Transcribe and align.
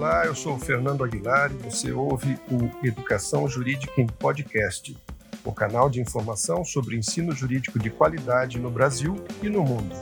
Olá, 0.00 0.24
eu 0.24 0.34
sou 0.34 0.54
o 0.54 0.58
Fernando 0.58 1.04
Aguilar 1.04 1.52
e 1.52 1.62
você 1.62 1.92
ouve 1.92 2.38
o 2.50 2.86
Educação 2.86 3.46
Jurídica 3.46 4.00
em 4.00 4.06
Podcast, 4.06 4.96
o 5.44 5.52
canal 5.52 5.90
de 5.90 6.00
informação 6.00 6.64
sobre 6.64 6.96
ensino 6.96 7.32
jurídico 7.32 7.78
de 7.78 7.90
qualidade 7.90 8.58
no 8.58 8.70
Brasil 8.70 9.22
e 9.42 9.50
no 9.50 9.62
mundo. 9.62 9.94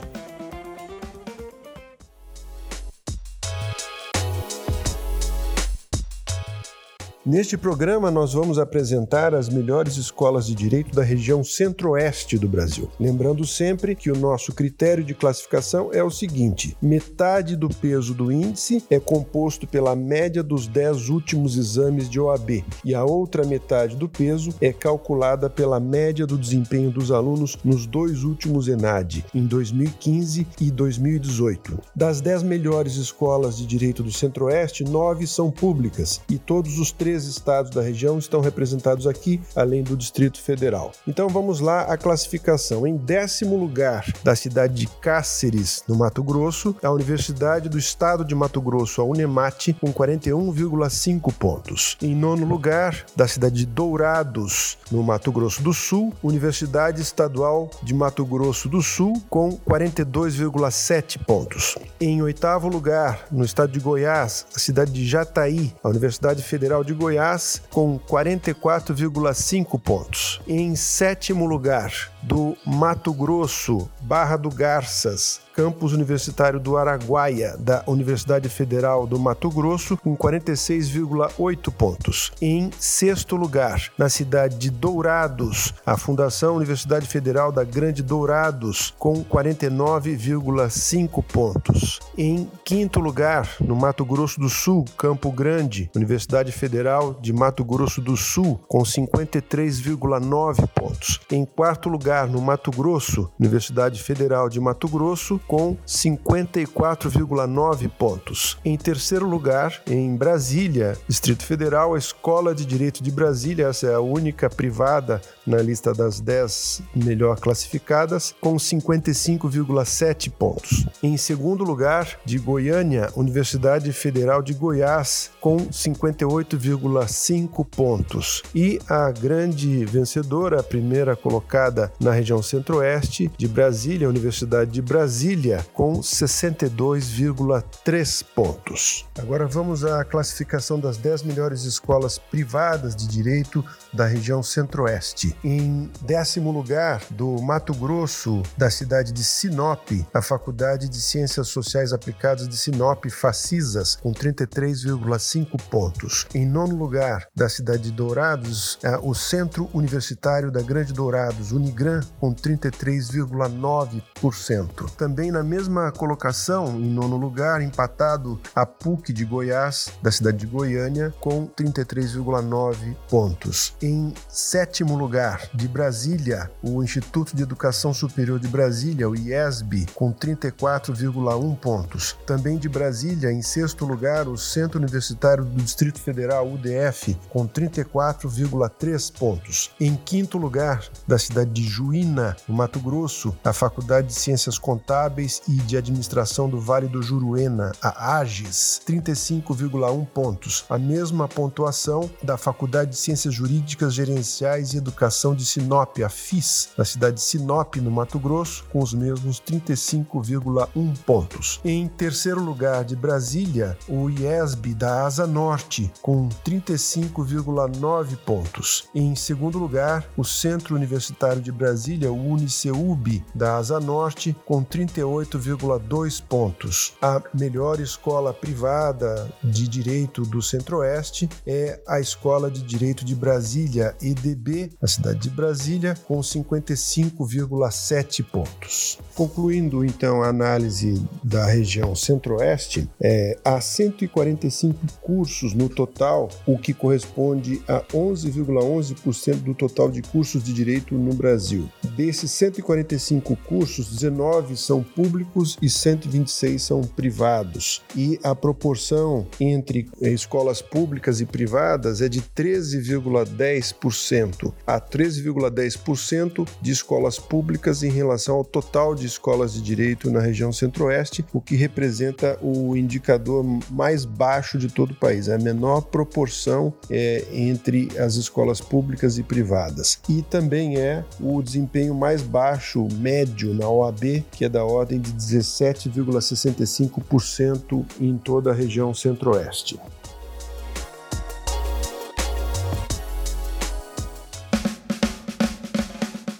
Neste 7.29 7.55
programa, 7.55 8.09
nós 8.09 8.33
vamos 8.33 8.57
apresentar 8.57 9.35
as 9.35 9.49
melhores 9.49 9.97
escolas 9.97 10.47
de 10.47 10.55
direito 10.55 10.95
da 10.95 11.03
região 11.03 11.43
centro-oeste 11.43 12.39
do 12.39 12.49
Brasil. 12.49 12.89
Lembrando 12.99 13.45
sempre 13.45 13.95
que 13.95 14.09
o 14.09 14.17
nosso 14.17 14.51
critério 14.51 15.03
de 15.03 15.13
classificação 15.13 15.91
é 15.93 16.03
o 16.03 16.09
seguinte: 16.09 16.75
metade 16.81 17.55
do 17.55 17.69
peso 17.69 18.15
do 18.15 18.31
índice 18.31 18.83
é 18.89 18.99
composto 18.99 19.67
pela 19.67 19.95
média 19.95 20.41
dos 20.41 20.65
10 20.65 21.09
últimos 21.09 21.55
exames 21.55 22.09
de 22.09 22.19
OAB, 22.19 22.65
e 22.83 22.95
a 22.95 23.05
outra 23.05 23.45
metade 23.45 23.95
do 23.95 24.09
peso 24.09 24.49
é 24.59 24.73
calculada 24.73 25.51
pela 25.51 25.79
média 25.79 26.25
do 26.25 26.35
desempenho 26.35 26.89
dos 26.89 27.11
alunos 27.11 27.59
nos 27.63 27.85
dois 27.85 28.23
últimos 28.23 28.67
ENAD, 28.67 29.23
em 29.35 29.45
2015 29.45 30.47
e 30.59 30.71
2018. 30.71 31.79
Das 31.95 32.21
10 32.21 32.41
melhores 32.41 32.95
escolas 32.95 33.55
de 33.55 33.67
direito 33.67 34.01
do 34.01 34.11
centro-oeste, 34.11 34.83
nove 34.83 35.27
são 35.27 35.51
públicas 35.51 36.21
e 36.27 36.39
todos 36.39 36.79
os 36.79 36.91
três 36.91 37.18
três 37.19 37.25
estados 37.25 37.71
da 37.71 37.81
região 37.81 38.17
estão 38.17 38.39
representados 38.39 39.05
aqui, 39.05 39.41
além 39.53 39.83
do 39.83 39.97
Distrito 39.97 40.41
Federal. 40.41 40.93
Então 41.05 41.27
vamos 41.27 41.59
lá 41.59 41.81
a 41.81 41.97
classificação. 41.97 42.87
Em 42.87 42.95
décimo 42.95 43.57
lugar 43.57 44.05
da 44.23 44.35
cidade 44.35 44.73
de 44.73 44.87
Cáceres, 44.87 45.83
no 45.87 45.95
Mato 45.95 46.23
Grosso, 46.23 46.75
a 46.81 46.89
Universidade 46.89 47.67
do 47.67 47.77
Estado 47.77 48.23
de 48.23 48.33
Mato 48.33 48.61
Grosso, 48.61 49.01
a 49.01 49.03
Unemate, 49.03 49.73
com 49.73 49.91
41,5 49.91 51.33
pontos. 51.33 51.97
Em 52.01 52.15
nono 52.15 52.45
lugar, 52.45 53.05
da 53.15 53.27
cidade 53.27 53.55
de 53.55 53.65
Dourados, 53.65 54.77
no 54.89 55.03
Mato 55.03 55.31
Grosso 55.31 55.61
do 55.61 55.73
Sul, 55.73 56.13
Universidade 56.23 57.01
Estadual 57.01 57.69
de 57.83 57.93
Mato 57.93 58.25
Grosso 58.25 58.69
do 58.69 58.81
Sul, 58.81 59.21
com 59.29 59.57
42,7 59.67 61.17
pontos. 61.25 61.77
Em 61.99 62.21
oitavo 62.21 62.69
lugar, 62.69 63.25
no 63.31 63.43
estado 63.43 63.71
de 63.71 63.79
Goiás, 63.79 64.45
a 64.55 64.59
cidade 64.59 64.91
de 64.91 65.05
Jataí, 65.05 65.73
a 65.83 65.89
Universidade 65.89 66.41
Federal 66.43 66.83
de 66.83 66.93
Goiás 66.99 67.61
com 67.71 67.97
44,5 67.97 69.79
pontos. 69.79 70.41
Em 70.47 70.75
sétimo 70.75 71.45
lugar, 71.45 71.91
do 72.21 72.55
Mato 72.65 73.13
Grosso, 73.13 73.89
Barra 74.01 74.37
do 74.37 74.49
Garças, 74.49 75.41
campus 75.59 75.91
universitário 75.91 76.59
do 76.59 76.77
Araguaia, 76.77 77.57
da 77.57 77.83
Universidade 77.85 78.47
Federal 78.47 79.05
do 79.05 79.19
Mato 79.19 79.49
Grosso, 79.49 79.97
com 79.97 80.15
46,8 80.15 81.71
pontos. 81.71 82.31
Em 82.41 82.71
sexto 82.79 83.35
lugar, 83.35 83.91
na 83.97 84.07
cidade 84.07 84.57
de 84.57 84.69
Dourados, 84.69 85.73
a 85.85 85.97
Fundação 85.97 86.55
Universidade 86.55 87.05
Federal 87.07 87.51
da 87.51 87.65
Grande 87.65 88.01
Dourados, 88.01 88.93
com 88.97 89.21
49,5 89.23 91.21
pontos. 91.23 91.99
Em 92.17 92.49
quinto 92.63 93.01
lugar, 93.01 93.49
no 93.59 93.75
Mato 93.75 94.05
Grosso 94.05 94.39
do 94.39 94.47
Sul, 94.47 94.85
Campo 94.97 95.29
Grande, 95.29 95.91
Universidade 95.93 96.53
Federal 96.53 97.13
de 97.19 97.33
Mato 97.33 97.65
Grosso 97.65 98.01
do 98.01 98.15
Sul, 98.15 98.61
com 98.67 98.83
53,9 98.83 100.67
pontos. 100.67 101.19
Em 101.29 101.43
quarto 101.43 101.89
lugar, 101.89 102.08
no 102.09 102.41
Mato 102.41 102.71
Grosso, 102.71 103.29
Universidade 103.39 104.01
Federal 104.01 104.49
de 104.49 104.59
Mato 104.59 104.87
Grosso, 104.87 105.39
com 105.47 105.77
54,9 105.85 107.87
pontos. 107.87 108.57
Em 108.65 108.75
terceiro 108.75 109.27
lugar, 109.27 109.79
em 109.85 110.15
Brasília, 110.15 110.97
Distrito 111.07 111.45
Federal, 111.45 111.93
a 111.93 111.99
Escola 111.99 112.55
de 112.55 112.65
Direito 112.65 113.03
de 113.03 113.11
Brasília, 113.11 113.67
essa 113.67 113.87
é 113.87 113.93
a 113.93 113.99
única 113.99 114.49
privada 114.49 115.21
na 115.45 115.57
lista 115.57 115.93
das 115.93 116.19
10 116.19 116.81
melhor 116.95 117.39
classificadas, 117.39 118.33
com 118.41 118.55
55,7 118.55 120.31
pontos. 120.31 120.87
Em 121.03 121.15
segundo 121.15 121.63
lugar, 121.63 122.19
de 122.25 122.39
Goiânia, 122.39 123.09
Universidade 123.15 123.93
Federal 123.93 124.41
de 124.41 124.53
Goiás, 124.53 125.29
com 125.39 125.57
58,5 125.57 127.65
pontos. 127.65 128.41
E 128.55 128.79
a 128.89 129.11
grande 129.11 129.85
vencedora, 129.85 130.59
a 130.59 130.63
primeira 130.63 131.15
colocada 131.15 131.91
na 131.99 132.11
região 132.11 132.41
centro-oeste 132.41 133.29
de 133.37 133.47
Brasília, 133.47 134.07
Universidade 134.07 134.71
de 134.71 134.81
Brasília, 134.81 135.65
com 135.73 135.99
62,3 135.99 138.23
pontos. 138.35 139.05
Agora 139.17 139.45
vamos 139.45 139.83
à 139.83 140.05
classificação 140.05 140.79
das 140.79 140.95
10 140.97 141.23
melhores 141.23 141.63
escolas 141.63 142.17
privadas 142.17 142.95
de 142.95 143.05
direito 143.07 143.65
da 143.91 144.05
região 144.05 144.43
Centro-Oeste. 144.43 145.35
Em 145.43 145.89
décimo 146.01 146.51
lugar, 146.51 147.01
do 147.09 147.41
Mato 147.41 147.73
Grosso, 147.73 148.43
da 148.57 148.69
cidade 148.69 149.11
de 149.11 149.23
Sinop, 149.23 149.89
a 150.13 150.21
Faculdade 150.21 150.87
de 150.87 151.01
Ciências 151.01 151.47
Sociais 151.47 151.91
Aplicadas 151.91 152.47
de 152.47 152.55
Sinop, 152.55 153.05
Facisas, 153.09 153.95
com 153.95 154.13
33,5 154.13 155.59
pontos. 155.69 156.27
Em 156.33 156.45
nono 156.45 156.75
lugar, 156.75 157.27
da 157.35 157.49
cidade 157.49 157.81
de 157.83 157.91
Dourados, 157.91 158.77
o 159.01 159.15
Centro 159.15 159.69
Universitário 159.73 160.51
da 160.51 160.61
Grande 160.61 160.93
Dourados, 160.93 161.51
Unigran, 161.51 161.88
com 162.19 162.33
33,9%. 162.33 164.89
Também 164.97 165.31
na 165.31 165.43
mesma 165.43 165.91
colocação, 165.91 166.79
em 166.79 166.89
nono 166.89 167.17
lugar, 167.17 167.61
empatado 167.61 168.39
a 168.55 168.65
PUC 168.65 169.13
de 169.13 169.25
Goiás, 169.25 169.89
da 170.01 170.11
cidade 170.11 170.37
de 170.37 170.47
Goiânia, 170.47 171.13
com 171.19 171.47
33,9 171.47 172.95
pontos. 173.09 173.75
Em 173.81 174.13
sétimo 174.27 174.95
lugar, 174.95 175.49
de 175.53 175.67
Brasília, 175.67 176.51
o 176.61 176.83
Instituto 176.83 177.35
de 177.35 177.43
Educação 177.43 177.93
Superior 177.93 178.39
de 178.39 178.47
Brasília, 178.47 179.09
o 179.09 179.15
IESB, 179.15 179.87
com 179.95 180.13
34,1 180.13 181.57
pontos. 181.57 182.17
Também 182.25 182.57
de 182.57 182.69
Brasília, 182.69 183.31
em 183.31 183.41
sexto 183.41 183.85
lugar, 183.85 184.27
o 184.27 184.37
Centro 184.37 184.79
Universitário 184.79 185.43
do 185.43 185.61
Distrito 185.61 185.99
Federal, 185.99 186.51
UDF, 186.51 187.17
com 187.29 187.47
34,3 187.47 189.11
pontos. 189.17 189.71
Em 189.79 189.95
quinto 189.95 190.37
lugar, 190.37 190.83
da 191.07 191.17
cidade 191.17 191.51
de 191.51 191.63
Juína, 191.79 192.35
no 192.45 192.53
Mato 192.53 192.77
Grosso, 192.77 193.33
a 193.41 193.53
Faculdade 193.53 194.07
de 194.07 194.13
Ciências 194.13 194.59
Contábeis 194.59 195.41
e 195.47 195.53
de 195.53 195.77
Administração 195.77 196.49
do 196.49 196.59
Vale 196.59 196.89
do 196.89 197.01
Juruena, 197.01 197.71
a 197.81 198.17
AGES, 198.17 198.81
35,1 198.85 200.05
pontos, 200.07 200.65
a 200.69 200.77
mesma 200.77 201.25
pontuação 201.25 202.09
da 202.21 202.37
Faculdade 202.37 202.91
de 202.91 202.97
Ciências 202.97 203.33
Jurídicas, 203.33 203.93
Gerenciais 203.93 204.73
e 204.73 204.77
Educação 204.77 205.33
de 205.33 205.45
Sinop, 205.45 205.99
a 206.03 206.09
FIS, 206.09 206.71
na 206.77 206.83
cidade 206.83 207.15
de 207.15 207.21
Sinop, 207.21 207.77
no 207.77 207.89
Mato 207.89 208.19
Grosso, 208.19 208.65
com 208.73 208.79
os 208.79 208.93
mesmos 208.93 209.39
35,1 209.39 210.97
pontos. 211.05 211.61
Em 211.63 211.87
terceiro 211.87 212.43
lugar, 212.43 212.83
de 212.83 212.95
Brasília, 212.97 213.77
o 213.87 214.09
IESB 214.09 214.73
da 214.73 215.05
Asa 215.05 215.25
Norte, 215.25 215.89
com 216.01 216.27
35,9 216.43 218.17
pontos. 218.17 218.89
Em 218.93 219.15
segundo 219.15 219.57
lugar, 219.57 220.05
o 220.17 220.25
Centro 220.25 220.75
Universitário 220.75 221.41
de 221.41 221.53
Brasília, 221.53 221.68
o 222.11 222.13
UniCeub 222.13 223.23
da 223.33 223.57
Asa 223.57 223.79
Norte, 223.79 224.35
com 224.45 224.63
38 224.63 225.09
38,2 225.09 226.21
pontos. 226.21 226.93
A 227.01 227.21
melhor 227.33 227.79
escola 227.79 228.33
privada 228.33 229.31
de 229.43 229.67
direito 229.67 230.23
do 230.23 230.41
Centro-Oeste 230.41 231.29
é 231.45 231.81
a 231.87 231.99
Escola 231.99 232.49
de 232.49 232.61
Direito 232.61 233.03
de 233.03 233.15
Brasília, 233.15 233.95
EDB, 234.01 234.71
a 234.81 234.87
cidade 234.87 235.19
de 235.19 235.29
Brasília, 235.29 235.95
com 236.05 236.19
55,7 236.19 238.23
pontos. 238.23 238.99
Concluindo 239.15 239.83
então 239.83 240.23
a 240.23 240.27
análise 240.27 241.03
da 241.23 241.45
região 241.45 241.95
Centro-Oeste, 241.95 242.89
é, 243.01 243.37
há 243.43 243.59
145 243.59 244.79
cursos 245.01 245.53
no 245.53 245.67
total, 245.67 246.29
o 246.45 246.57
que 246.57 246.73
corresponde 246.73 247.61
a 247.67 247.81
11,11% 247.81 249.43
do 249.43 249.53
total 249.53 249.89
de 249.89 250.01
cursos 250.01 250.43
de 250.43 250.53
direito 250.53 250.95
no 250.95 251.13
Brasil. 251.13 251.58
Desses 251.95 252.29
145 252.31 253.35
cursos, 253.37 253.91
19 253.91 254.55
são 254.55 254.83
públicos 254.83 255.57
e 255.61 255.69
126 255.69 256.61
são 256.61 256.81
privados. 256.81 257.81
E 257.95 258.19
a 258.23 258.35
proporção 258.35 259.25
entre 259.39 259.89
escolas 260.01 260.61
públicas 260.61 261.21
e 261.21 261.25
privadas 261.25 262.01
é 262.01 262.09
de 262.09 262.21
13,10% 262.21 264.53
a 264.65 264.79
13,10% 264.79 266.47
de 266.61 266.71
escolas 266.71 267.19
públicas 267.19 267.83
em 267.83 267.91
relação 267.91 268.35
ao 268.35 268.45
total 268.45 268.95
de 268.95 269.05
escolas 269.05 269.53
de 269.53 269.61
direito 269.61 270.09
na 270.11 270.19
região 270.19 270.51
Centro-Oeste, 270.51 271.25
o 271.33 271.41
que 271.41 271.55
representa 271.55 272.37
o 272.41 272.75
indicador 272.75 273.43
mais 273.69 274.05
baixo 274.05 274.57
de 274.57 274.67
todo 274.67 274.91
o 274.91 274.95
país, 274.95 275.27
é 275.27 275.35
a 275.35 275.39
menor 275.39 275.81
proporção 275.81 276.73
é, 276.89 277.25
entre 277.31 277.89
as 277.97 278.15
escolas 278.15 278.61
públicas 278.61 279.17
e 279.17 279.23
privadas. 279.23 279.99
E 280.07 280.21
também 280.21 280.77
é 280.77 281.03
o 281.19 281.41
desempenho 281.49 281.95
mais 281.95 282.21
baixo, 282.21 282.87
médio, 282.93 283.55
na 283.55 283.67
OAB, 283.67 284.23
que 284.31 284.45
é 284.45 284.49
da 284.49 284.63
ordem 284.63 285.01
de 285.01 285.11
17,65% 285.13 287.83
em 287.99 288.15
toda 288.19 288.51
a 288.51 288.53
região 288.53 288.93
centro-oeste. 288.93 289.79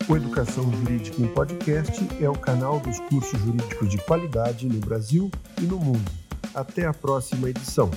O 0.08 0.16
Educação 0.16 0.72
Jurídica 0.72 1.20
em 1.22 1.28
Podcast 1.28 2.08
é 2.22 2.30
o 2.30 2.34
canal 2.34 2.80
dos 2.80 3.00
cursos 3.02 3.38
jurídicos 3.40 3.90
de 3.90 3.98
qualidade 3.98 4.68
no 4.68 4.80
Brasil 4.80 5.32
e 5.60 5.66
no 5.66 5.80
mundo. 5.80 6.12
Até 6.54 6.86
a 6.86 6.94
próxima 6.94 7.50
edição. 7.50 7.90